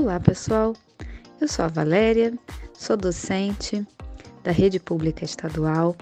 Olá, 0.00 0.18
pessoal. 0.18 0.74
Eu 1.38 1.46
sou 1.46 1.62
a 1.62 1.68
Valéria, 1.68 2.32
sou 2.72 2.96
docente 2.96 3.86
da 4.42 4.50
Rede 4.50 4.80
Pública 4.80 5.26
Estadual 5.26 5.94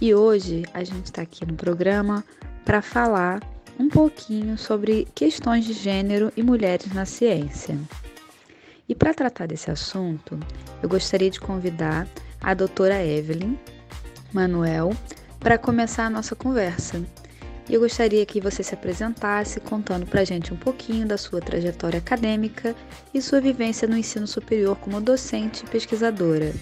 e 0.00 0.14
hoje 0.14 0.62
a 0.72 0.84
gente 0.84 1.06
está 1.06 1.22
aqui 1.22 1.44
no 1.44 1.54
programa 1.54 2.24
para 2.64 2.80
falar 2.80 3.42
um 3.80 3.88
pouquinho 3.88 4.56
sobre 4.56 5.08
questões 5.12 5.64
de 5.64 5.72
gênero 5.72 6.32
e 6.36 6.42
mulheres 6.44 6.94
na 6.94 7.04
ciência. 7.04 7.76
E 8.88 8.94
para 8.94 9.12
tratar 9.12 9.48
desse 9.48 9.72
assunto, 9.72 10.38
eu 10.80 10.88
gostaria 10.88 11.28
de 11.28 11.40
convidar 11.40 12.06
a 12.40 12.54
doutora 12.54 13.04
Evelyn 13.04 13.58
Manuel 14.32 14.92
para 15.40 15.58
começar 15.58 16.06
a 16.06 16.10
nossa 16.10 16.36
conversa. 16.36 17.04
E 17.68 17.74
eu 17.74 17.80
gostaria 17.80 18.26
que 18.26 18.40
você 18.40 18.62
se 18.62 18.74
apresentasse 18.74 19.60
contando 19.60 20.04
para 20.04 20.22
a 20.22 20.24
gente 20.24 20.52
um 20.52 20.56
pouquinho 20.56 21.06
da 21.06 21.16
sua 21.16 21.40
trajetória 21.40 21.98
acadêmica 21.98 22.74
e 23.14 23.22
sua 23.22 23.40
vivência 23.40 23.86
no 23.86 23.96
ensino 23.96 24.26
superior 24.26 24.76
como 24.76 25.00
docente 25.00 25.64
e 25.64 25.68
pesquisadora. 25.68 26.52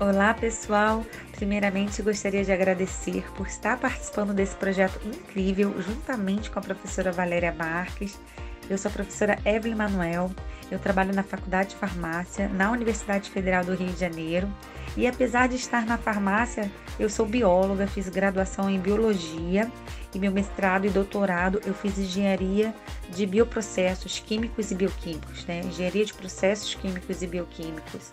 Olá, 0.00 0.34
pessoal! 0.34 1.04
Primeiramente, 1.32 2.02
gostaria 2.02 2.44
de 2.44 2.50
agradecer 2.50 3.24
por 3.36 3.46
estar 3.46 3.78
participando 3.78 4.34
desse 4.34 4.56
projeto 4.56 5.00
incrível 5.06 5.72
juntamente 5.80 6.50
com 6.50 6.58
a 6.58 6.62
professora 6.62 7.12
Valéria 7.12 7.52
Marques. 7.52 8.18
Eu 8.68 8.76
sou 8.76 8.90
a 8.90 8.92
professora 8.92 9.38
Evelyn 9.44 9.76
Manuel, 9.76 10.32
eu 10.70 10.78
trabalho 10.78 11.14
na 11.14 11.22
Faculdade 11.22 11.70
de 11.70 11.76
Farmácia, 11.76 12.48
na 12.48 12.70
Universidade 12.70 13.30
Federal 13.30 13.64
do 13.64 13.74
Rio 13.74 13.88
de 13.88 14.00
Janeiro 14.00 14.48
e 14.96 15.06
apesar 15.06 15.48
de 15.48 15.56
estar 15.56 15.86
na 15.86 15.96
farmácia, 15.96 16.70
eu 16.98 17.08
sou 17.08 17.24
bióloga, 17.24 17.86
fiz 17.86 18.08
graduação 18.08 18.68
em 18.68 18.80
biologia 18.80 19.70
e 20.12 20.18
meu 20.18 20.32
mestrado 20.32 20.86
e 20.86 20.90
doutorado 20.90 21.60
eu 21.64 21.72
fiz 21.72 21.98
engenharia 21.98 22.74
de 23.10 23.24
bioprocessos 23.24 24.18
químicos 24.18 24.70
e 24.70 24.74
bioquímicos, 24.74 25.44
né? 25.46 25.60
Engenharia 25.60 26.04
de 26.04 26.12
processos 26.14 26.74
químicos 26.74 27.22
e 27.22 27.26
bioquímicos. 27.26 28.10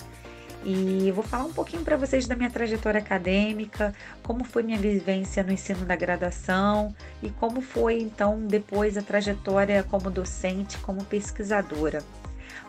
E 0.63 1.11
vou 1.11 1.23
falar 1.23 1.45
um 1.45 1.53
pouquinho 1.53 1.83
para 1.83 1.95
vocês 1.95 2.27
da 2.27 2.35
minha 2.35 2.49
trajetória 2.49 2.99
acadêmica, 2.99 3.93
como 4.23 4.43
foi 4.43 4.63
minha 4.63 4.79
vivência 4.79 5.43
no 5.43 5.51
ensino 5.51 5.85
da 5.85 5.95
graduação 5.95 6.93
e 7.21 7.29
como 7.29 7.61
foi 7.61 7.99
então 7.99 8.39
depois 8.45 8.97
a 8.97 9.01
trajetória 9.01 9.83
como 9.83 10.09
docente, 10.09 10.77
como 10.79 11.03
pesquisadora. 11.05 12.03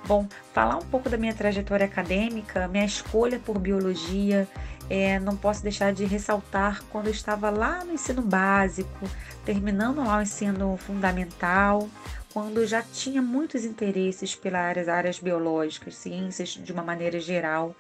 Bom, 0.06 0.28
falar 0.52 0.76
um 0.76 0.82
pouco 0.82 1.10
da 1.10 1.16
minha 1.16 1.34
trajetória 1.34 1.84
acadêmica, 1.84 2.68
minha 2.68 2.84
escolha 2.84 3.40
por 3.40 3.58
biologia, 3.58 4.46
é, 4.88 5.18
não 5.18 5.36
posso 5.36 5.64
deixar 5.64 5.92
de 5.92 6.04
ressaltar 6.04 6.80
quando 6.90 7.08
eu 7.08 7.12
estava 7.12 7.50
lá 7.50 7.84
no 7.84 7.92
ensino 7.92 8.22
básico, 8.22 9.10
terminando 9.44 10.04
lá 10.04 10.18
o 10.18 10.22
ensino 10.22 10.76
fundamental, 10.76 11.88
quando 12.32 12.60
eu 12.60 12.66
já 12.68 12.82
tinha 12.82 13.20
muitos 13.20 13.64
interesses 13.64 14.32
pelas 14.36 14.88
áreas, 14.88 15.18
biológicas, 15.18 15.96
ciências 15.96 16.50
de 16.50 16.72
uma 16.72 16.84
maneira 16.84 17.18
geral. 17.18 17.74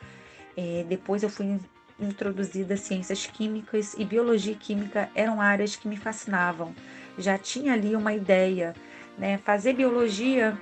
É, 0.56 0.84
depois 0.88 1.22
eu 1.22 1.30
fui 1.30 1.60
introduzida 2.00 2.76
ciências 2.76 3.24
químicas 3.24 3.94
e 3.96 4.04
biologia 4.04 4.52
e 4.52 4.56
química 4.56 5.08
eram 5.14 5.40
áreas 5.40 5.76
que 5.76 5.86
me 5.86 5.96
fascinavam. 5.96 6.74
Já 7.16 7.38
tinha 7.38 7.72
ali 7.72 7.94
uma 7.94 8.12
ideia, 8.12 8.74
né? 9.16 9.38
Fazer 9.38 9.74
biologia 9.74 10.58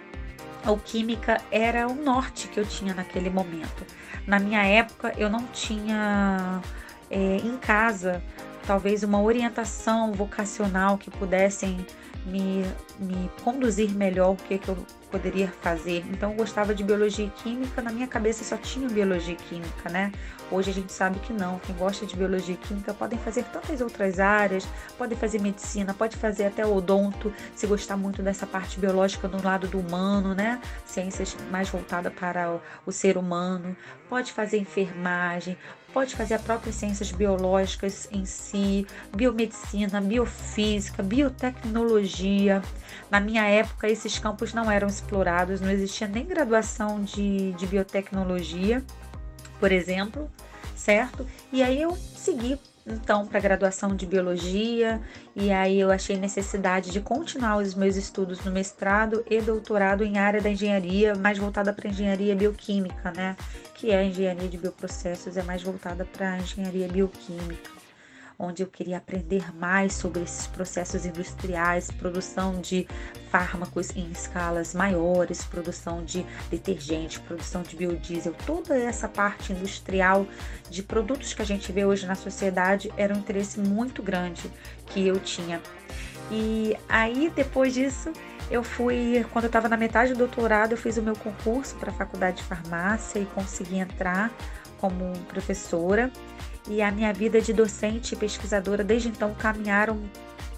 ou 0.66 0.78
química 0.78 1.40
era 1.50 1.86
o 1.86 1.94
norte 1.94 2.48
que 2.48 2.58
eu 2.58 2.64
tinha 2.64 2.94
naquele 2.94 3.30
momento. 3.30 3.84
Na 4.26 4.38
minha 4.38 4.64
época, 4.64 5.12
eu 5.16 5.28
não 5.28 5.44
tinha 5.48 6.60
é, 7.10 7.36
em 7.36 7.56
casa 7.56 8.22
talvez 8.66 9.02
uma 9.02 9.20
orientação 9.20 10.12
vocacional 10.12 10.98
que 10.98 11.10
pudessem 11.10 11.86
me, 12.26 12.64
me 12.98 13.30
conduzir 13.42 13.90
melhor 13.90 14.32
o 14.32 14.36
que, 14.36 14.58
que 14.58 14.68
eu 14.68 14.76
poderia 15.10 15.48
fazer. 15.62 16.04
Então 16.10 16.30
eu 16.32 16.36
gostava 16.36 16.74
de 16.74 16.82
biologia 16.82 17.26
e 17.26 17.30
química, 17.30 17.80
na 17.80 17.92
minha 17.92 18.08
cabeça 18.08 18.42
só 18.42 18.56
tinha 18.56 18.88
biologia 18.88 19.34
e 19.34 19.36
química, 19.36 19.88
né? 19.88 20.10
Hoje 20.50 20.70
a 20.70 20.74
gente 20.74 20.92
sabe 20.92 21.20
que 21.20 21.32
não. 21.32 21.58
Quem 21.60 21.74
gosta 21.76 22.04
de 22.04 22.16
biologia 22.16 22.54
e 22.54 22.58
química 22.58 22.92
podem 22.92 23.18
fazer 23.18 23.44
tantas 23.44 23.80
outras 23.80 24.18
áreas, 24.18 24.66
pode 24.98 25.14
fazer 25.14 25.40
medicina, 25.40 25.94
pode 25.94 26.16
fazer 26.16 26.46
até 26.46 26.66
odonto, 26.66 27.32
se 27.54 27.66
gostar 27.66 27.96
muito 27.96 28.22
dessa 28.22 28.46
parte 28.46 28.80
biológica 28.80 29.28
do 29.28 29.42
lado 29.42 29.68
do 29.68 29.78
humano, 29.78 30.34
né? 30.34 30.60
Ciências 30.84 31.36
mais 31.50 31.68
voltada 31.68 32.10
para 32.10 32.50
o, 32.50 32.60
o 32.86 32.92
ser 32.92 33.16
humano, 33.16 33.76
pode 34.08 34.32
fazer 34.32 34.58
enfermagem, 34.58 35.56
pode 35.94 36.16
fazer 36.16 36.34
a 36.34 36.38
própria 36.40 36.72
ciências 36.72 37.12
biológicas 37.12 38.08
em 38.10 38.26
si, 38.26 38.84
biomedicina, 39.14 40.00
biofísica, 40.00 41.04
biotecnologia. 41.04 42.60
Na 43.08 43.20
minha 43.20 43.46
época, 43.46 43.88
esses 43.88 44.18
campos 44.18 44.52
não 44.52 44.68
eram 44.68 44.88
explorados, 44.88 45.60
não 45.60 45.70
existia 45.70 46.08
nem 46.08 46.26
graduação 46.26 47.00
de, 47.04 47.52
de 47.52 47.66
biotecnologia, 47.68 48.82
por 49.60 49.70
exemplo, 49.70 50.28
certo? 50.74 51.24
E 51.52 51.62
aí 51.62 51.80
eu 51.80 51.96
segui 51.96 52.58
então 52.86 53.26
para 53.26 53.40
graduação 53.40 53.94
de 53.96 54.06
biologia 54.06 55.00
e 55.34 55.50
aí 55.50 55.80
eu 55.80 55.90
achei 55.90 56.16
necessidade 56.16 56.90
de 56.90 57.00
continuar 57.00 57.56
os 57.56 57.74
meus 57.74 57.96
estudos 57.96 58.44
no 58.44 58.50
mestrado 58.50 59.24
e 59.28 59.40
doutorado 59.40 60.04
em 60.04 60.18
área 60.18 60.40
da 60.40 60.50
engenharia, 60.50 61.14
mais 61.14 61.38
voltada 61.38 61.72
para 61.72 61.88
engenharia 61.88 62.34
bioquímica, 62.34 63.12
né? 63.12 63.36
Que 63.74 63.90
é 63.90 63.98
a 63.98 64.04
engenharia 64.04 64.48
de 64.48 64.58
bioprocessos, 64.58 65.36
é 65.36 65.42
mais 65.42 65.62
voltada 65.62 66.04
para 66.04 66.38
engenharia 66.38 66.88
bioquímica 66.88 67.83
onde 68.38 68.62
eu 68.62 68.66
queria 68.66 68.98
aprender 68.98 69.54
mais 69.56 69.94
sobre 69.94 70.22
esses 70.22 70.46
processos 70.46 71.06
industriais, 71.06 71.90
produção 71.90 72.60
de 72.60 72.86
fármacos 73.30 73.94
em 73.96 74.10
escalas 74.10 74.74
maiores, 74.74 75.44
produção 75.44 76.04
de 76.04 76.24
detergente, 76.50 77.20
produção 77.20 77.62
de 77.62 77.76
biodiesel, 77.76 78.34
toda 78.46 78.76
essa 78.76 79.08
parte 79.08 79.52
industrial 79.52 80.26
de 80.70 80.82
produtos 80.82 81.32
que 81.32 81.42
a 81.42 81.46
gente 81.46 81.70
vê 81.72 81.84
hoje 81.84 82.06
na 82.06 82.14
sociedade 82.14 82.92
era 82.96 83.14
um 83.14 83.18
interesse 83.18 83.60
muito 83.60 84.02
grande 84.02 84.50
que 84.86 85.06
eu 85.06 85.18
tinha. 85.20 85.60
E 86.30 86.76
aí, 86.88 87.30
depois 87.34 87.74
disso, 87.74 88.12
eu 88.50 88.62
fui, 88.62 89.24
quando 89.32 89.44
eu 89.44 89.48
estava 89.48 89.68
na 89.68 89.76
metade 89.76 90.12
do 90.12 90.18
doutorado, 90.18 90.72
eu 90.72 90.78
fiz 90.78 90.96
o 90.96 91.02
meu 91.02 91.16
concurso 91.16 91.74
para 91.76 91.90
a 91.90 91.94
faculdade 91.94 92.38
de 92.38 92.42
farmácia 92.42 93.18
e 93.18 93.26
consegui 93.26 93.78
entrar 93.78 94.30
como 94.78 95.12
professora 95.28 96.10
e 96.68 96.82
a 96.82 96.90
minha 96.90 97.12
vida 97.12 97.40
de 97.40 97.52
docente 97.52 98.14
e 98.14 98.16
pesquisadora 98.16 98.82
desde 98.82 99.08
então 99.08 99.34
caminharam 99.34 100.00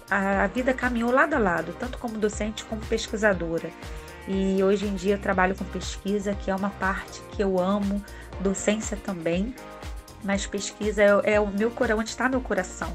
a, 0.09 0.43
a 0.43 0.47
vida 0.47 0.73
caminhou 0.73 1.11
lado 1.11 1.33
a 1.33 1.39
lado, 1.39 1.75
tanto 1.79 1.97
como 1.97 2.17
docente 2.17 2.63
como 2.65 2.81
pesquisadora. 2.85 3.69
E 4.27 4.61
hoje 4.61 4.85
em 4.85 4.95
dia 4.95 5.15
eu 5.15 5.19
trabalho 5.19 5.55
com 5.55 5.65
pesquisa, 5.65 6.33
que 6.33 6.51
é 6.51 6.55
uma 6.55 6.69
parte 6.69 7.21
que 7.31 7.41
eu 7.41 7.59
amo, 7.59 8.03
docência 8.41 8.97
também, 8.97 9.55
mas 10.23 10.45
pesquisa 10.45 11.01
é, 11.01 11.33
é 11.35 11.39
o 11.39 11.47
meu 11.47 11.71
coração, 11.71 11.99
onde 11.99 12.09
está 12.09 12.27
meu 12.27 12.41
coração. 12.41 12.93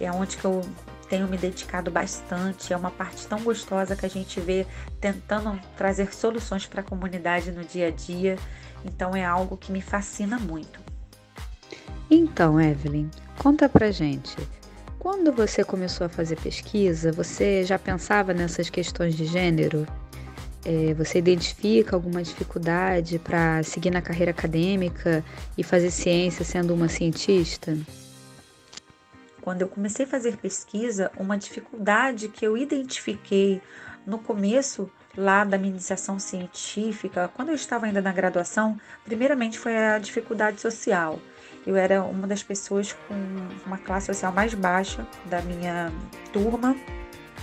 É 0.00 0.10
onde 0.10 0.36
que 0.36 0.44
eu 0.44 0.60
tenho 1.08 1.28
me 1.28 1.36
dedicado 1.36 1.90
bastante, 1.90 2.72
é 2.72 2.76
uma 2.76 2.90
parte 2.90 3.26
tão 3.26 3.40
gostosa 3.42 3.94
que 3.94 4.06
a 4.06 4.08
gente 4.08 4.40
vê 4.40 4.66
tentando 5.00 5.60
trazer 5.76 6.12
soluções 6.14 6.66
para 6.66 6.80
a 6.80 6.84
comunidade 6.84 7.52
no 7.52 7.62
dia 7.62 7.88
a 7.88 7.90
dia. 7.90 8.36
Então 8.84 9.14
é 9.14 9.24
algo 9.24 9.56
que 9.56 9.70
me 9.70 9.80
fascina 9.80 10.38
muito. 10.38 10.91
Então, 12.14 12.60
Evelyn, 12.60 13.08
conta 13.38 13.70
pra 13.70 13.90
gente. 13.90 14.36
Quando 14.98 15.32
você 15.32 15.64
começou 15.64 16.04
a 16.04 16.10
fazer 16.10 16.38
pesquisa, 16.38 17.10
você 17.10 17.64
já 17.64 17.78
pensava 17.78 18.34
nessas 18.34 18.68
questões 18.68 19.16
de 19.16 19.24
gênero? 19.24 19.86
É, 20.62 20.92
você 20.92 21.20
identifica 21.20 21.96
alguma 21.96 22.22
dificuldade 22.22 23.18
para 23.18 23.62
seguir 23.62 23.90
na 23.90 24.02
carreira 24.02 24.30
acadêmica 24.30 25.24
e 25.56 25.64
fazer 25.64 25.90
ciência 25.90 26.44
sendo 26.44 26.74
uma 26.74 26.86
cientista? 26.86 27.78
Quando 29.40 29.62
eu 29.62 29.68
comecei 29.68 30.04
a 30.04 30.08
fazer 30.08 30.36
pesquisa, 30.36 31.10
uma 31.16 31.38
dificuldade 31.38 32.28
que 32.28 32.46
eu 32.46 32.58
identifiquei 32.58 33.62
no 34.06 34.18
começo 34.18 34.90
lá 35.16 35.44
da 35.44 35.56
minha 35.56 35.70
iniciação 35.70 36.18
científica, 36.18 37.30
quando 37.34 37.48
eu 37.48 37.54
estava 37.54 37.86
ainda 37.86 38.02
na 38.02 38.12
graduação, 38.12 38.78
primeiramente 39.02 39.58
foi 39.58 39.74
a 39.78 39.98
dificuldade 39.98 40.60
social. 40.60 41.18
Eu 41.66 41.76
era 41.76 42.02
uma 42.02 42.26
das 42.26 42.42
pessoas 42.42 42.92
com 42.92 43.14
uma 43.66 43.78
classe 43.78 44.06
social 44.06 44.32
mais 44.32 44.52
baixa 44.54 45.06
da 45.26 45.40
minha 45.42 45.92
turma. 46.32 46.76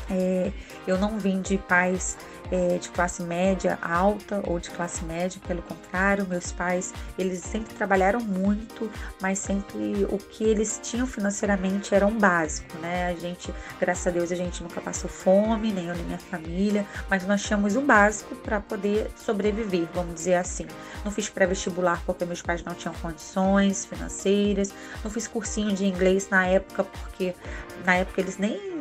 É, 0.09 0.51
eu 0.87 0.97
não 0.97 1.19
vim 1.19 1.41
de 1.41 1.57
pais 1.57 2.17
é, 2.51 2.77
de 2.77 2.89
classe 2.89 3.21
média 3.23 3.77
alta 3.81 4.41
ou 4.47 4.59
de 4.59 4.69
classe 4.71 5.03
média, 5.05 5.39
pelo 5.47 5.61
contrário, 5.61 6.25
meus 6.27 6.51
pais 6.51 6.93
eles 7.17 7.39
sempre 7.39 7.73
trabalharam 7.75 8.19
muito, 8.19 8.89
mas 9.21 9.39
sempre 9.39 10.05
o 10.09 10.17
que 10.17 10.43
eles 10.43 10.79
tinham 10.81 11.05
financeiramente 11.05 11.93
era 11.93 12.05
um 12.05 12.17
básico, 12.17 12.77
né? 12.79 13.07
A 13.07 13.13
gente, 13.13 13.53
graças 13.79 14.07
a 14.07 14.11
Deus, 14.11 14.31
a 14.31 14.35
gente 14.35 14.63
nunca 14.63 14.81
passou 14.81 15.09
fome, 15.09 15.71
nem 15.71 15.87
eu 15.87 15.95
nem 15.95 16.05
minha 16.05 16.17
família, 16.17 16.85
mas 17.09 17.25
nós 17.25 17.41
tínhamos 17.43 17.75
um 17.75 17.85
básico 17.85 18.35
para 18.35 18.59
poder 18.59 19.11
sobreviver, 19.15 19.87
vamos 19.93 20.15
dizer 20.15 20.35
assim. 20.35 20.65
Não 21.03 21.11
fiz 21.11 21.29
pré-vestibular 21.29 22.01
porque 22.05 22.25
meus 22.25 22.41
pais 22.41 22.63
não 22.63 22.73
tinham 22.73 22.93
condições 22.95 23.85
financeiras, 23.85 24.73
não 25.03 25.11
fiz 25.11 25.27
cursinho 25.27 25.73
de 25.73 25.85
inglês 25.85 26.29
na 26.29 26.45
época 26.47 26.83
porque 26.83 27.35
na 27.85 27.95
época 27.95 28.21
eles 28.21 28.37
nem 28.37 28.79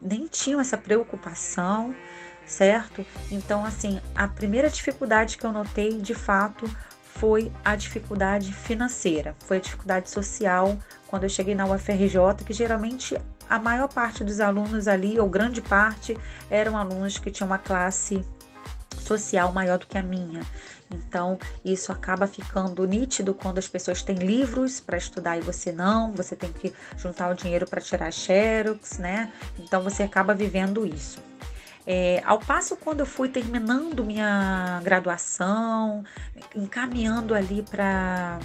nem 0.00 0.26
tinham 0.26 0.60
essa 0.60 0.76
preocupação, 0.76 1.94
certo? 2.46 3.04
Então, 3.30 3.64
assim, 3.64 4.00
a 4.14 4.26
primeira 4.26 4.68
dificuldade 4.68 5.36
que 5.36 5.44
eu 5.44 5.52
notei, 5.52 6.00
de 6.00 6.14
fato, 6.14 6.68
foi 7.02 7.52
a 7.64 7.76
dificuldade 7.76 8.52
financeira, 8.52 9.34
foi 9.40 9.58
a 9.58 9.60
dificuldade 9.60 10.08
social 10.10 10.78
quando 11.06 11.24
eu 11.24 11.28
cheguei 11.28 11.54
na 11.54 11.66
UFRJ, 11.66 12.44
que 12.46 12.52
geralmente 12.52 13.16
a 13.48 13.58
maior 13.58 13.88
parte 13.88 14.22
dos 14.22 14.40
alunos 14.40 14.86
ali, 14.86 15.18
ou 15.18 15.28
grande 15.28 15.60
parte, 15.60 16.16
eram 16.48 16.78
alunos 16.78 17.18
que 17.18 17.30
tinham 17.30 17.48
uma 17.48 17.58
classe 17.58 18.24
social 18.98 19.52
maior 19.52 19.76
do 19.76 19.86
que 19.86 19.98
a 19.98 20.02
minha. 20.02 20.42
Então, 20.92 21.38
isso 21.64 21.92
acaba 21.92 22.26
ficando 22.26 22.84
nítido 22.86 23.32
quando 23.32 23.58
as 23.58 23.68
pessoas 23.68 24.02
têm 24.02 24.16
livros 24.16 24.80
para 24.80 24.96
estudar 24.96 25.38
e 25.38 25.40
você 25.40 25.70
não, 25.70 26.12
você 26.12 26.34
tem 26.34 26.52
que 26.52 26.72
juntar 26.96 27.30
o 27.30 27.34
dinheiro 27.34 27.66
para 27.66 27.80
tirar 27.80 28.12
xerox, 28.12 28.98
né? 28.98 29.32
Então, 29.58 29.82
você 29.82 30.02
acaba 30.02 30.34
vivendo 30.34 30.84
isso. 30.84 31.22
É, 31.86 32.22
ao 32.24 32.38
passo, 32.38 32.76
quando 32.76 33.00
eu 33.00 33.06
fui 33.06 33.28
terminando 33.28 34.04
minha 34.04 34.80
graduação, 34.82 36.04
encaminhando 36.54 37.34
ali 37.34 37.62
para 37.62 38.38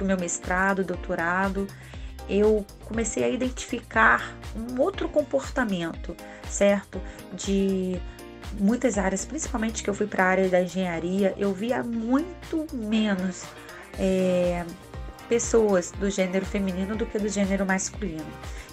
o 0.00 0.04
meu 0.04 0.18
mestrado, 0.18 0.82
doutorado, 0.82 1.66
eu 2.28 2.66
comecei 2.84 3.24
a 3.24 3.28
identificar 3.28 4.34
um 4.56 4.80
outro 4.80 5.08
comportamento, 5.08 6.16
certo? 6.48 7.00
De 7.32 8.00
muitas 8.58 8.98
áreas, 8.98 9.24
principalmente 9.24 9.82
que 9.82 9.90
eu 9.90 9.94
fui 9.94 10.06
para 10.06 10.24
a 10.24 10.26
área 10.28 10.48
da 10.48 10.62
engenharia, 10.62 11.34
eu 11.36 11.52
via 11.52 11.82
muito 11.82 12.66
menos 12.72 13.44
é, 13.98 14.64
pessoas 15.28 15.90
do 15.92 16.10
gênero 16.10 16.44
feminino 16.44 16.96
do 16.96 17.06
que 17.06 17.18
do 17.18 17.28
gênero 17.28 17.64
masculino. 17.64 18.26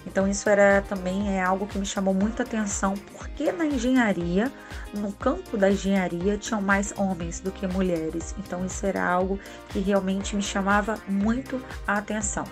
Então 0.05 0.27
isso 0.27 0.49
era 0.49 0.81
também 0.81 1.35
é 1.35 1.41
algo 1.41 1.67
que 1.67 1.77
me 1.77 1.85
chamou 1.85 2.13
muita 2.13 2.43
atenção, 2.43 2.93
porque 3.17 3.51
na 3.51 3.65
engenharia, 3.65 4.51
no 4.93 5.11
campo 5.11 5.57
da 5.57 5.69
engenharia, 5.69 6.37
tinham 6.37 6.61
mais 6.61 6.93
homens 6.97 7.39
do 7.39 7.51
que 7.51 7.67
mulheres. 7.67 8.33
Então 8.39 8.65
isso 8.65 8.85
era 8.85 9.05
algo 9.05 9.39
que 9.69 9.79
realmente 9.79 10.35
me 10.35 10.41
chamava 10.41 10.97
muito 11.07 11.61
a 11.85 11.97
atenção. 11.97 12.45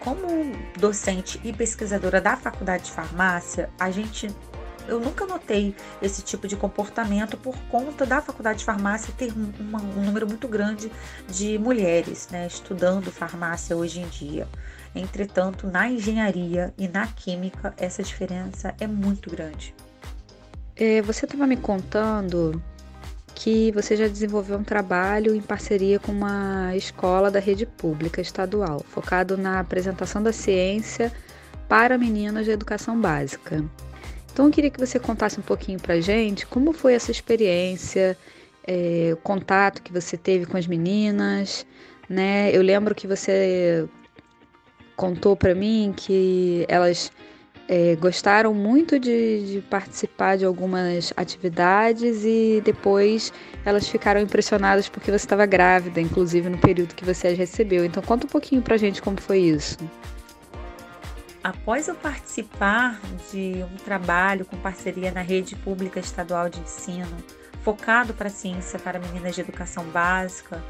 Como 0.00 0.26
docente 0.78 1.40
e 1.44 1.52
pesquisadora 1.52 2.20
da 2.20 2.36
Faculdade 2.36 2.84
de 2.84 2.90
Farmácia, 2.90 3.70
a 3.78 3.90
gente 3.90 4.28
eu 4.88 5.00
nunca 5.00 5.26
notei 5.26 5.74
esse 6.00 6.22
tipo 6.22 6.46
de 6.48 6.56
comportamento 6.56 7.36
por 7.36 7.56
conta 7.70 8.04
da 8.04 8.20
faculdade 8.20 8.60
de 8.60 8.64
farmácia 8.64 9.12
ter 9.16 9.32
um, 9.32 10.02
número 10.02 10.26
muito 10.26 10.48
grande 10.48 10.90
de 11.28 11.58
mulheres 11.58 12.28
né, 12.30 12.46
estudando 12.46 13.10
farmácia 13.10 13.76
hoje 13.76 14.00
em 14.00 14.08
dia. 14.08 14.48
Entretanto, 14.94 15.66
na 15.66 15.88
engenharia 15.88 16.74
e 16.76 16.86
na 16.86 17.06
química, 17.06 17.74
essa 17.76 18.02
diferença 18.02 18.74
é 18.78 18.86
muito 18.86 19.30
grande. 19.30 19.74
É, 20.76 21.00
você 21.02 21.24
estava 21.24 21.46
me 21.46 21.56
contando 21.56 22.62
que 23.34 23.72
você 23.72 23.96
já 23.96 24.06
desenvolveu 24.06 24.58
um 24.58 24.64
trabalho 24.64 25.34
em 25.34 25.40
parceria 25.40 25.98
com 25.98 26.12
uma 26.12 26.76
escola 26.76 27.30
da 27.30 27.40
rede 27.40 27.66
pública 27.66 28.20
estadual, 28.20 28.84
focado 28.88 29.36
na 29.36 29.60
apresentação 29.60 30.22
da 30.22 30.32
ciência 30.32 31.12
para 31.68 31.96
meninas 31.96 32.44
de 32.44 32.50
educação 32.50 33.00
básica. 33.00 33.64
Então 34.32 34.46
eu 34.46 34.50
queria 34.50 34.70
que 34.70 34.80
você 34.80 34.98
contasse 34.98 35.38
um 35.38 35.42
pouquinho 35.42 35.78
para 35.78 36.00
gente 36.00 36.46
como 36.46 36.72
foi 36.72 36.94
essa 36.94 37.10
experiência, 37.10 38.16
é, 38.66 39.10
o 39.12 39.16
contato 39.18 39.82
que 39.82 39.92
você 39.92 40.16
teve 40.16 40.46
com 40.46 40.56
as 40.56 40.66
meninas, 40.66 41.66
né? 42.08 42.50
Eu 42.54 42.62
lembro 42.62 42.94
que 42.94 43.06
você 43.06 43.86
contou 44.96 45.36
para 45.36 45.54
mim 45.54 45.92
que 45.96 46.64
elas 46.68 47.12
é, 47.68 47.94
gostaram 47.96 48.54
muito 48.54 48.98
de, 48.98 49.52
de, 49.52 49.60
participar 49.62 50.36
de 50.36 50.44
algumas 50.44 51.12
atividades 51.16 52.24
e 52.24 52.62
depois 52.64 53.32
elas 53.64 53.88
ficaram 53.88 54.20
impressionadas 54.20 54.88
porque 54.88 55.10
você 55.10 55.24
estava 55.24 55.46
grávida, 55.46 56.00
inclusive 56.00 56.48
no 56.48 56.58
período 56.58 56.94
que 56.94 57.04
você 57.04 57.28
as 57.28 57.38
recebeu. 57.38 57.84
Então 57.84 58.02
conta 58.02 58.26
um 58.26 58.30
pouquinho 58.30 58.62
para 58.62 58.76
gente 58.76 59.02
como 59.02 59.20
foi 59.20 59.38
isso. 59.40 59.76
Após 61.42 61.88
eu 61.88 61.96
participar 61.96 63.00
de 63.32 63.64
um 63.64 63.76
trabalho 63.76 64.44
com 64.44 64.56
parceria 64.58 65.10
na 65.10 65.22
rede 65.22 65.56
pública 65.56 65.98
estadual 65.98 66.48
de 66.48 66.60
ensino, 66.60 67.16
focado 67.64 68.14
para 68.14 68.28
a 68.28 68.30
ciência 68.30 68.78
para 68.78 69.00
meninas 69.00 69.34
de 69.34 69.40
educação 69.40 69.84
básica, 69.86 70.62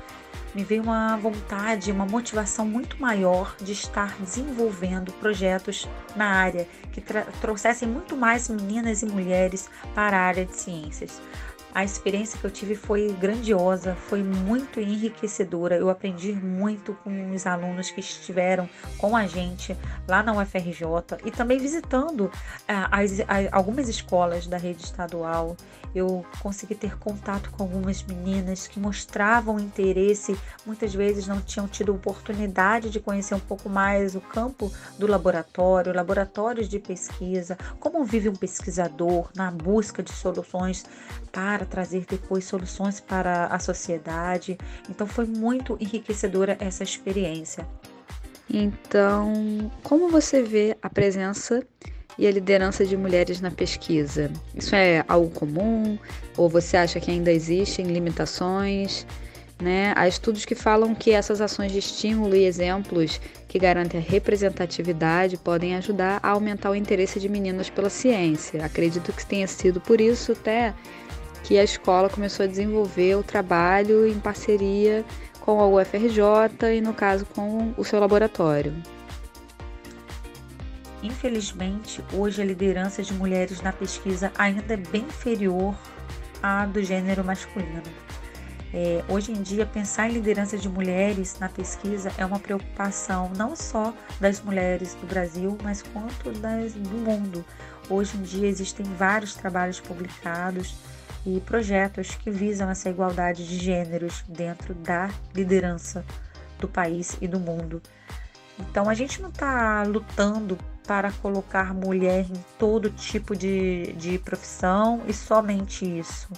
me 0.54 0.64
veio 0.64 0.82
uma 0.82 1.16
vontade, 1.16 1.92
uma 1.92 2.06
motivação 2.06 2.66
muito 2.66 3.00
maior 3.00 3.54
de 3.60 3.72
estar 3.72 4.16
desenvolvendo 4.18 5.12
projetos 5.14 5.86
na 6.16 6.26
área 6.26 6.66
que 6.90 7.02
trouxessem 7.40 7.88
muito 7.88 8.16
mais 8.16 8.48
meninas 8.48 9.02
e 9.02 9.06
mulheres 9.06 9.68
para 9.94 10.16
a 10.16 10.20
área 10.20 10.46
de 10.46 10.56
ciências. 10.56 11.20
A 11.74 11.82
experiência 11.84 12.38
que 12.38 12.44
eu 12.44 12.50
tive 12.50 12.74
foi 12.74 13.16
grandiosa, 13.18 13.94
foi 13.94 14.22
muito 14.22 14.78
enriquecedora. 14.78 15.74
Eu 15.74 15.88
aprendi 15.88 16.32
muito 16.32 16.92
com 17.02 17.32
os 17.32 17.46
alunos 17.46 17.90
que 17.90 18.00
estiveram 18.00 18.68
com 18.98 19.16
a 19.16 19.26
gente 19.26 19.76
lá 20.06 20.22
na 20.22 20.34
UFRJ 20.34 21.18
e 21.24 21.30
também 21.30 21.58
visitando 21.58 22.30
ah, 22.68 22.88
as, 22.90 23.20
as, 23.20 23.48
algumas 23.50 23.88
escolas 23.88 24.46
da 24.46 24.58
rede 24.58 24.84
estadual. 24.84 25.56
Eu 25.94 26.24
consegui 26.40 26.74
ter 26.74 26.98
contato 26.98 27.50
com 27.50 27.62
algumas 27.62 28.02
meninas 28.02 28.66
que 28.66 28.78
mostravam 28.78 29.58
interesse, 29.58 30.38
muitas 30.66 30.94
vezes 30.94 31.26
não 31.26 31.40
tinham 31.40 31.68
tido 31.68 31.94
oportunidade 31.94 32.90
de 32.90 33.00
conhecer 33.00 33.34
um 33.34 33.40
pouco 33.40 33.68
mais 33.68 34.14
o 34.14 34.20
campo 34.20 34.72
do 34.98 35.06
laboratório, 35.06 35.94
laboratórios 35.94 36.68
de 36.68 36.78
pesquisa, 36.78 37.56
como 37.78 38.04
vive 38.04 38.28
um 38.28 38.34
pesquisador 38.34 39.30
na 39.34 39.50
busca 39.50 40.02
de 40.02 40.12
soluções 40.12 40.84
para 41.30 41.61
para 41.62 41.66
trazer 41.66 42.04
depois 42.08 42.44
soluções 42.44 43.00
para 43.00 43.46
a 43.46 43.58
sociedade. 43.58 44.58
Então 44.90 45.06
foi 45.06 45.24
muito 45.24 45.76
enriquecedora 45.80 46.56
essa 46.58 46.82
experiência. 46.82 47.66
Então, 48.50 49.70
como 49.82 50.08
você 50.08 50.42
vê 50.42 50.76
a 50.82 50.90
presença 50.90 51.64
e 52.18 52.26
a 52.26 52.30
liderança 52.30 52.84
de 52.84 52.96
mulheres 52.96 53.40
na 53.40 53.50
pesquisa? 53.50 54.30
Isso 54.54 54.74
é 54.74 55.04
algo 55.08 55.30
comum 55.30 55.96
ou 56.36 56.48
você 56.48 56.76
acha 56.76 57.00
que 57.00 57.10
ainda 57.10 57.30
existem 57.30 57.86
limitações? 57.86 59.06
Né? 59.60 59.92
Há 59.94 60.08
estudos 60.08 60.44
que 60.44 60.56
falam 60.56 60.92
que 60.92 61.12
essas 61.12 61.40
ações 61.40 61.70
de 61.70 61.78
estímulo 61.78 62.34
e 62.34 62.44
exemplos 62.44 63.20
que 63.46 63.60
garantem 63.60 64.00
a 64.00 64.02
representatividade 64.02 65.36
podem 65.36 65.76
ajudar 65.76 66.18
a 66.20 66.30
aumentar 66.30 66.70
o 66.70 66.74
interesse 66.74 67.20
de 67.20 67.28
meninas 67.28 67.70
pela 67.70 67.88
ciência. 67.88 68.64
Acredito 68.64 69.12
que 69.12 69.24
tenha 69.24 69.46
sido 69.46 69.80
por 69.80 70.00
isso 70.00 70.32
até 70.32 70.74
que 71.42 71.58
a 71.58 71.64
escola 71.64 72.08
começou 72.08 72.44
a 72.44 72.46
desenvolver 72.46 73.16
o 73.16 73.22
trabalho 73.22 74.06
em 74.06 74.18
parceria 74.18 75.04
com 75.40 75.60
a 75.60 75.66
UFRJ 75.66 76.76
e, 76.76 76.80
no 76.80 76.94
caso, 76.94 77.26
com 77.26 77.74
o 77.76 77.84
seu 77.84 77.98
laboratório. 77.98 78.72
Infelizmente, 81.02 82.02
hoje 82.12 82.40
a 82.40 82.44
liderança 82.44 83.02
de 83.02 83.12
mulheres 83.12 83.60
na 83.60 83.72
pesquisa 83.72 84.30
ainda 84.38 84.74
é 84.74 84.76
bem 84.76 85.02
inferior 85.02 85.74
à 86.40 86.64
do 86.64 86.82
gênero 86.82 87.24
masculino. 87.24 87.82
É, 88.74 89.04
hoje 89.08 89.32
em 89.32 89.42
dia, 89.42 89.66
pensar 89.66 90.08
em 90.08 90.14
liderança 90.14 90.56
de 90.56 90.68
mulheres 90.68 91.38
na 91.38 91.48
pesquisa 91.48 92.10
é 92.16 92.24
uma 92.24 92.38
preocupação 92.38 93.30
não 93.36 93.54
só 93.54 93.92
das 94.18 94.40
mulheres 94.40 94.94
do 94.94 95.06
Brasil, 95.06 95.58
mas 95.62 95.82
quanto 95.82 96.30
das 96.38 96.72
do 96.72 96.96
mundo. 96.96 97.44
Hoje 97.90 98.16
em 98.16 98.22
dia 98.22 98.48
existem 98.48 98.86
vários 98.96 99.34
trabalhos 99.34 99.80
publicados 99.80 100.74
e 101.24 101.40
projetos 101.40 102.14
que 102.14 102.30
visam 102.30 102.68
essa 102.70 102.90
igualdade 102.90 103.46
de 103.46 103.56
gêneros 103.56 104.24
dentro 104.28 104.74
da 104.74 105.10
liderança 105.34 106.04
do 106.58 106.68
país 106.68 107.16
e 107.20 107.28
do 107.28 107.38
mundo. 107.38 107.80
Então 108.58 108.88
a 108.88 108.94
gente 108.94 109.20
não 109.20 109.28
está 109.28 109.82
lutando 109.82 110.58
para 110.86 111.12
colocar 111.12 111.72
mulher 111.72 112.26
em 112.28 112.44
todo 112.58 112.90
tipo 112.90 113.36
de, 113.36 113.92
de 113.94 114.18
profissão 114.18 115.02
e 115.06 115.12
somente 115.12 115.84
isso. 115.98 116.28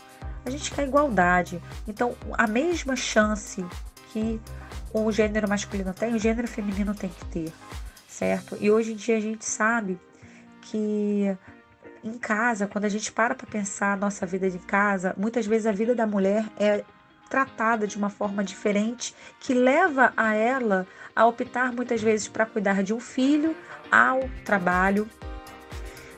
A 0.45 0.51
gente 0.51 0.71
quer 0.71 0.87
igualdade. 0.87 1.61
Então 1.89 2.15
a 2.33 2.47
mesma 2.47 2.97
chance 2.97 3.65
que 4.13 4.41
o 4.93 5.11
gênero 5.11 5.49
masculino 5.49 5.93
tem, 5.93 6.15
o 6.15 6.19
gênero 6.19 6.47
feminino 6.47 6.95
tem 6.95 7.11
que 7.11 7.25
ter, 7.27 7.53
certo? 8.07 8.57
E 8.61 8.71
hoje 8.71 8.93
em 8.93 8.97
dia 8.97 9.17
a 9.17 9.21
gente 9.21 9.45
sabe 9.45 9.99
que 10.63 11.37
em 12.05 12.19
casa, 12.19 12.67
quando 12.67 12.85
a 12.85 12.89
gente 12.89 13.11
para 13.11 13.35
para 13.35 13.47
pensar 13.47 13.95
a 13.95 13.97
nossa 13.97 14.27
vida 14.27 14.51
de 14.51 14.59
casa, 14.59 15.15
muitas 15.17 15.47
vezes 15.47 15.67
a 15.67 15.73
vida 15.73 15.95
da 15.95 16.07
mulher 16.07 16.45
é 16.59 16.85
tratada 17.31 17.87
de 17.87 17.97
uma 17.97 18.11
forma 18.11 18.45
diferente 18.45 19.15
que 19.41 19.55
leva 19.55 20.13
a 20.17 20.35
ela 20.35 20.87
a 21.17 21.27
optar 21.27 21.73
muitas 21.73 22.03
vezes 22.03 22.29
para 22.29 22.45
cuidar 22.45 22.83
de 22.83 22.93
um 22.93 23.01
filho, 23.01 23.57
ao 23.91 24.29
trabalho. 24.45 25.09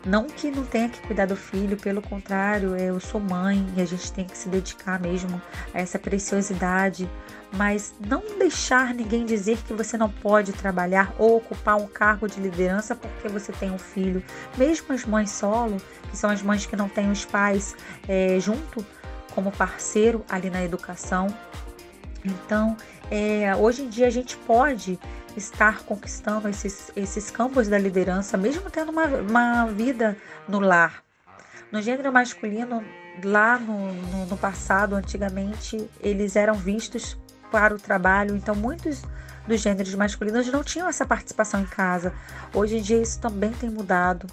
Não 0.07 0.29
que 0.29 0.53
não 0.53 0.65
tenha 0.65 0.89
que 0.89 1.01
cuidar 1.01 1.27
do 1.27 1.35
filho, 1.35 1.77
pelo 1.77 2.01
contrário, 2.01 2.77
eu 2.77 3.01
sou 3.01 3.21
mãe 3.21 3.67
e 3.77 3.83
a 3.83 3.85
gente 3.85 4.13
tem 4.13 4.25
que 4.25 4.39
se 4.39 4.49
dedicar 4.49 5.01
mesmo 5.01 5.43
a 5.75 5.81
essa 5.81 5.99
preciosidade, 5.99 7.11
mas 7.53 7.93
não 7.99 8.23
deixar 8.39 8.95
ninguém 8.95 9.27
dizer 9.27 9.59
que 9.67 9.75
você 9.75 9.99
não 9.99 10.09
pode 10.09 10.53
trabalhar 10.53 11.13
ou 11.19 11.39
ocupar 11.39 11.77
um 11.77 11.89
cargo 11.89 12.29
de 12.29 12.39
liderança 12.39 12.95
porque 12.95 13.27
você 13.27 13.51
tem 13.51 13.73
um 13.73 13.79
filho. 13.79 14.23
Mesmo 14.57 14.95
as 14.95 15.05
mães 15.05 15.31
solo, 15.33 15.77
que 16.09 16.17
são 16.17 16.31
as 16.31 16.41
mães 16.41 16.65
que 16.67 16.77
não 16.77 16.89
têm 16.89 17.11
os 17.11 17.25
pais 17.25 17.75
é, 18.07 18.39
junto 18.39 18.87
como 19.35 19.51
parceiro 19.51 20.25
ali 20.29 20.51
na 20.51 20.63
educação. 20.63 21.27
Então, 22.25 22.77
é, 23.11 23.57
hoje 23.57 23.83
em 23.83 23.89
dia 23.89 24.07
a 24.07 24.11
gente 24.11 24.37
pode 24.37 25.01
estar 25.37 25.83
conquistando 25.85 26.49
esses, 26.49 26.91
esses 26.97 27.31
campos 27.31 27.69
da 27.69 27.79
liderança, 27.79 28.37
mesmo 28.37 28.71
tendo 28.71 28.91
uma, 28.91 29.07
uma 29.07 29.67
vida 29.67 30.17
no 30.49 30.61
lar. 30.61 31.03
No 31.71 31.83
gênero 31.83 32.13
masculino, 32.13 32.83
lá 33.25 33.59
no, 33.59 33.93
no, 33.93 34.27
no 34.27 34.37
passado, 34.37 34.95
antigamente, 34.95 35.89
eles 36.01 36.37
eram 36.37 36.55
vistos 36.55 37.19
para 37.51 37.75
o 37.75 37.79
trabalho, 37.79 38.37
então 38.37 38.55
muitos 38.55 39.03
dos 39.47 39.61
gêneros 39.61 39.95
masculinos 39.95 40.47
não 40.49 40.65
tinham 40.65 40.89
essa 40.89 41.07
participação 41.07 41.61
em 41.61 41.67
casa. 41.67 42.13
Hoje 42.53 42.79
em 42.79 42.83
dia 42.83 43.01
isso 43.01 43.21
também 43.21 43.53
tem 43.53 43.71
mudado. 43.71 44.27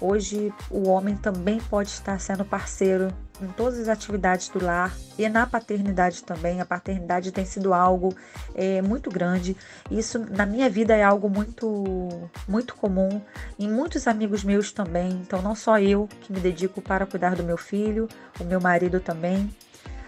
Hoje 0.00 0.52
o 0.70 0.88
homem 0.88 1.16
também 1.16 1.60
pode 1.60 1.90
estar 1.90 2.20
sendo 2.20 2.44
parceiro 2.44 3.08
em 3.44 3.48
todas 3.48 3.78
as 3.78 3.88
atividades 3.88 4.48
do 4.48 4.64
lar 4.64 4.94
e 5.18 5.28
na 5.28 5.46
paternidade 5.46 6.22
também. 6.22 6.60
A 6.60 6.64
paternidade 6.64 7.32
tem 7.32 7.44
sido 7.44 7.74
algo 7.74 8.14
é, 8.54 8.80
muito 8.82 9.10
grande. 9.10 9.56
Isso 9.90 10.18
na 10.18 10.46
minha 10.46 10.68
vida 10.70 10.94
é 10.94 11.02
algo 11.02 11.28
muito, 11.28 12.08
muito 12.48 12.74
comum. 12.74 13.20
Em 13.58 13.68
muitos 13.68 14.06
amigos 14.06 14.44
meus 14.44 14.72
também. 14.72 15.10
Então 15.10 15.42
não 15.42 15.54
só 15.54 15.78
eu 15.78 16.08
que 16.20 16.32
me 16.32 16.40
dedico 16.40 16.80
para 16.80 17.06
cuidar 17.06 17.34
do 17.34 17.42
meu 17.42 17.56
filho, 17.56 18.08
o 18.40 18.44
meu 18.44 18.60
marido 18.60 19.00
também. 19.00 19.50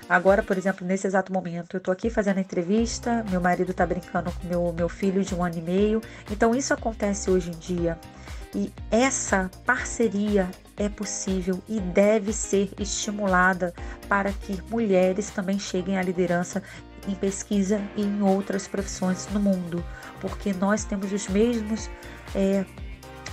Agora, 0.09 0.43
por 0.43 0.59
exemplo, 0.59 0.87
nesse 0.87 1.07
exato 1.07 1.33
momento, 1.33 1.77
eu 1.77 1.79
estou 1.79 1.93
aqui 1.93 2.11
fazendo 2.11 2.37
a 2.39 2.41
entrevista, 2.41 3.25
meu 3.31 3.41
marido 3.41 3.71
está 3.71 3.87
brincando 3.87 4.31
com 4.33 4.47
meu, 4.47 4.73
meu 4.73 4.89
filho 4.89 5.25
de 5.25 5.35
um 5.35 5.43
ano 5.43 5.57
e 5.57 5.63
meio. 5.63 6.03
Então 6.31 6.55
isso 6.55 6.75
acontece 6.75 7.31
hoje 7.31 7.51
em 7.51 7.59
dia. 7.59 7.99
E 8.55 8.73
essa 8.91 9.51
parceria 9.65 10.49
é 10.77 10.89
possível 10.89 11.63
e 11.69 11.81
deve 11.81 12.33
ser 12.33 12.71
estimulada 12.79 13.75
para 14.09 14.33
que 14.33 14.61
mulheres 14.71 15.31
também 15.31 15.59
cheguem 15.59 15.97
à 15.99 16.03
liderança 16.03 16.63
em 17.07 17.15
pesquisa 17.15 17.81
e 17.97 18.03
em 18.03 18.23
outras 18.23 18.67
profissões 18.67 19.29
no 19.33 19.41
mundo, 19.41 19.85
porque 20.21 20.53
nós 20.53 20.85
temos 20.85 21.13
os 21.13 21.29
mesmos. 21.29 21.91
É, 22.35 22.65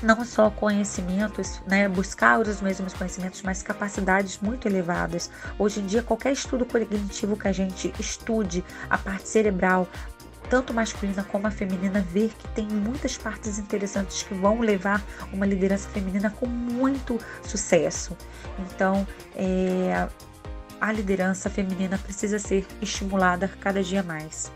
não 0.01 0.25
só 0.25 0.49
conhecimentos, 0.49 1.61
né, 1.67 1.87
buscar 1.87 2.39
os 2.39 2.59
mesmos 2.59 2.91
conhecimentos, 2.93 3.43
mas 3.43 3.61
capacidades 3.61 4.39
muito 4.39 4.67
elevadas. 4.67 5.29
Hoje 5.59 5.79
em 5.79 5.85
dia, 5.85 6.01
qualquer 6.01 6.33
estudo 6.33 6.65
cognitivo 6.65 7.37
que 7.37 7.47
a 7.47 7.51
gente 7.51 7.93
estude, 7.99 8.63
a 8.89 8.97
parte 8.97 9.27
cerebral, 9.27 9.87
tanto 10.51 10.73
masculina 10.73 11.23
como 11.23 11.47
a 11.47 11.51
feminina, 11.51 12.01
ver 12.01 12.29
que 12.37 12.45
tem 12.49 12.67
muitas 12.67 13.17
partes 13.17 13.57
interessantes 13.57 14.21
que 14.21 14.33
vão 14.33 14.59
levar 14.59 15.01
uma 15.31 15.45
liderança 15.45 15.87
feminina 15.87 16.29
com 16.29 16.45
muito 16.45 17.17
sucesso. 17.41 18.17
Então, 18.59 19.07
é, 19.33 20.09
a 20.81 20.91
liderança 20.91 21.49
feminina 21.49 21.97
precisa 21.97 22.37
ser 22.37 22.67
estimulada 22.81 23.49
cada 23.61 23.81
dia 23.81 24.03
mais. 24.03 24.51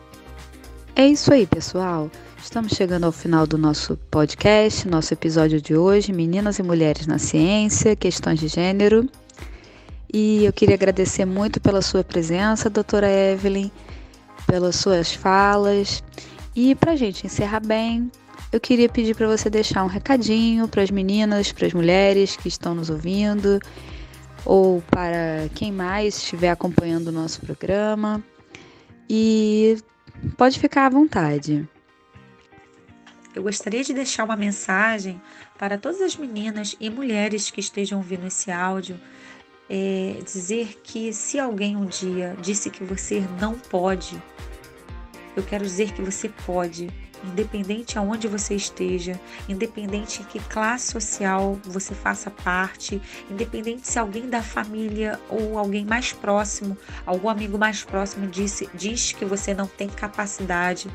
É 0.98 1.08
isso 1.08 1.34
aí, 1.34 1.48
pessoal. 1.48 2.12
Estamos 2.44 2.74
chegando 2.74 3.06
ao 3.06 3.12
final 3.14 3.48
do 3.48 3.58
nosso 3.58 3.96
podcast, 4.12 4.86
nosso 4.90 5.14
episódio 5.14 5.62
de 5.62 5.78
hoje, 5.78 6.12
Meninas 6.12 6.60
e 6.60 6.64
Mulheres 6.64 7.08
na 7.08 7.18
Ciência, 7.18 7.96
Questões 7.96 8.38
de 8.38 8.50
Gênero. 8.50 9.10
E 10.14 10.44
eu 10.44 10.52
queria 10.52 10.76
agradecer 10.76 11.24
muito 11.24 11.62
pela 11.62 11.82
sua 11.82 12.04
presença, 12.04 12.70
doutora 12.70 13.10
Evelyn 13.10 13.72
pelas 14.46 14.76
suas 14.76 15.14
falas. 15.14 16.04
E 16.56 16.76
para 16.76 16.94
a 16.94 16.96
gente 16.96 17.26
encerrar 17.26 17.60
bem, 17.60 18.10
eu 18.52 18.60
queria 18.60 18.88
pedir 18.88 19.16
para 19.16 19.28
você 19.28 19.50
deixar 19.50 19.84
um 19.84 19.88
recadinho 19.88 20.68
para 20.68 20.82
as 20.82 20.90
meninas, 20.90 21.52
para 21.52 21.68
as 21.68 21.74
mulheres 21.74 22.38
que 22.38 22.48
estão 22.48 22.74
nos 22.74 22.90
ouvindo, 22.90 23.60
ou 24.46 24.82
para 24.90 25.50
quem 25.54 25.72
mais 25.72 26.18
estiver 26.18 26.50
acompanhando 26.50 27.08
o 27.08 27.12
nosso 27.12 27.42
programa. 27.42 28.24
E 29.10 29.78
pode 30.38 30.60
ficar 30.60 30.86
à 30.86 30.90
vontade. 30.90 31.68
Eu 33.36 33.44
gostaria 33.44 33.84
de 33.84 33.94
deixar 33.94 34.24
uma 34.24 34.38
mensagem 34.38 35.22
para 35.60 35.78
todas 35.78 36.00
as 36.00 36.16
meninas 36.16 36.76
e 36.80 36.90
mulheres 36.90 37.52
que 37.52 37.60
estejam 37.60 37.98
ouvindo 37.98 38.26
esse 38.28 38.50
áudio. 38.50 38.98
É 39.68 40.20
dizer 40.24 40.80
que 40.84 41.12
se 41.12 41.40
alguém 41.40 41.76
um 41.76 41.86
dia 41.86 42.38
disse 42.40 42.70
que 42.70 42.84
você 42.84 43.24
não 43.40 43.58
pode, 43.58 44.22
eu 45.36 45.44
quero 45.44 45.64
dizer 45.64 45.92
que 45.92 46.02
você 46.02 46.30
pode, 46.46 46.90
independente 47.24 47.98
aonde 47.98 48.28
você 48.28 48.56
esteja, 48.56 49.20
independente 49.50 50.22
em 50.22 50.26
que 50.26 50.40
classe 50.40 50.92
social 50.92 51.60
você 51.64 51.96
faça 51.96 52.30
parte, 52.30 53.02
independente 53.30 53.88
se 53.88 53.98
alguém 53.98 54.30
da 54.30 54.42
família 54.42 55.20
ou 55.30 55.58
alguém 55.58 55.84
mais 55.84 56.14
próximo, 56.14 56.78
algum 57.06 57.28
amigo 57.28 57.58
mais 57.58 57.84
próximo 57.84 58.28
disse, 58.28 58.70
diz 58.74 59.12
que 59.12 59.26
você 59.26 59.54
não 59.54 59.68
tem 59.68 59.90
capacidade. 59.90 60.90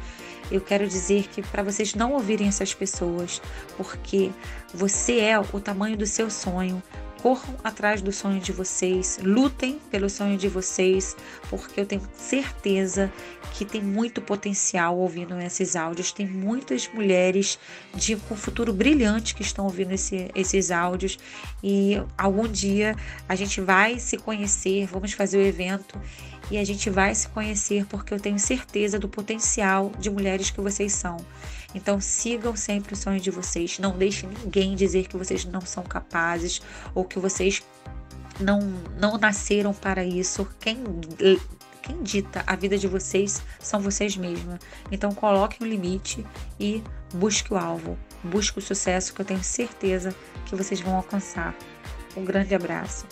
Eu 0.51 0.61
quero 0.61 0.87
dizer 0.87 1.29
que 1.29 1.43
para 1.43 1.63
vocês 1.63 1.95
não 1.95 2.13
ouvirem 2.13 2.49
essas 2.49 2.73
pessoas, 2.73 3.43
porque 3.77 4.31
você 4.73 5.21
é 5.21 5.39
o 5.39 5.61
tamanho 5.61 5.97
do 5.97 6.07
seu 6.07 6.31
sonho, 6.31 6.83
corram 7.23 7.55
atrás 7.63 8.01
do 8.03 8.13
sonho 8.13 8.41
de 8.41 8.53
vocês, 8.53 9.19
lutem 9.23 9.79
pelo 9.91 10.09
sonho 10.09 10.37
de 10.37 10.49
vocês, 10.49 11.17
porque 11.49 11.81
eu 11.81 11.87
tenho 11.87 12.03
certeza 12.15 13.13
que 13.53 13.65
tem 13.65 13.83
muito 13.83 14.21
potencial 14.21 14.99
ouvindo 14.99 15.39
esses 15.41 15.77
áudios. 15.77 16.13
Tem 16.13 16.27
muitas 16.27 16.89
mulheres 16.89 17.59
de 17.95 18.17
com 18.17 18.35
futuro 18.35 18.73
brilhante 18.73 19.35
que 19.35 19.43
estão 19.43 19.67
ouvindo 19.67 19.93
esse, 19.93 20.31
esses 20.35 20.71
áudios 20.71 21.19
e 21.63 22.01
algum 22.17 22.49
dia 22.49 22.97
a 23.29 23.35
gente 23.35 23.61
vai 23.61 23.99
se 23.99 24.17
conhecer, 24.17 24.87
vamos 24.87 25.13
fazer 25.13 25.39
o 25.39 25.47
evento 25.47 26.01
e 26.51 26.59
a 26.59 26.65
gente 26.65 26.91
vai 26.91 27.15
se 27.15 27.29
conhecer 27.29 27.87
porque 27.87 28.13
eu 28.13 28.21
tenho 28.21 28.39
certeza 28.39 28.99
do 28.99 29.09
potencial 29.09 29.93
de 29.99 30.11
mulheres 30.11 30.51
que 30.51 30.61
vocês 30.61 30.93
são. 30.93 31.17
Então 31.75 32.01
sigam 32.01 32.57
sempre 32.57 32.95
o 32.95 32.97
sonho 32.97 33.21
de 33.21 33.31
vocês. 33.31 33.79
Não 33.79 33.97
deixem 33.97 34.29
ninguém 34.29 34.75
dizer 34.75 35.07
que 35.07 35.17
vocês 35.17 35.45
não 35.45 35.61
são 35.61 35.85
capazes 35.85 36.61
ou 36.95 37.05
que 37.05 37.19
vocês 37.19 37.63
não, 38.41 38.61
não 38.99 39.17
nasceram 39.17 39.73
para 39.73 40.05
isso. 40.05 40.49
Quem, 40.59 40.83
quem 41.83 42.03
dita 42.03 42.43
a 42.47 42.57
vida 42.57 42.77
de 42.77 42.89
vocês 42.89 43.43
são 43.61 43.81
vocês 43.81 44.17
mesmos. 44.17 44.59
Então 44.91 45.15
coloquem 45.15 45.67
o 45.67 45.71
limite 45.71 46.27
e 46.59 46.83
busque 47.15 47.53
o 47.53 47.57
alvo. 47.57 47.97
Busque 48.25 48.59
o 48.59 48.63
sucesso 48.63 49.15
que 49.15 49.21
eu 49.21 49.25
tenho 49.25 49.45
certeza 49.45 50.15
que 50.47 50.57
vocês 50.57 50.81
vão 50.81 50.97
alcançar. 50.97 51.55
Um 52.17 52.25
grande 52.25 52.55
abraço. 52.55 53.07